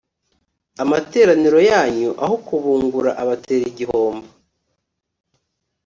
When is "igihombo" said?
3.71-4.27